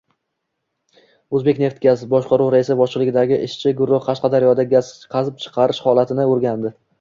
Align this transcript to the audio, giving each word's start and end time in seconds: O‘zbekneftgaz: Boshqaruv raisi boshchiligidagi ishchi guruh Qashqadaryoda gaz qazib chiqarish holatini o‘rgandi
O‘zbekneftgaz: 1.39 2.03
Boshqaruv 2.13 2.49
raisi 2.55 2.77
boshchiligidagi 2.79 3.37
ishchi 3.49 3.75
guruh 3.83 4.01
Qashqadaryoda 4.09 4.67
gaz 4.73 4.91
qazib 5.15 5.39
chiqarish 5.45 5.85
holatini 5.91 6.27
o‘rgandi 6.33 6.75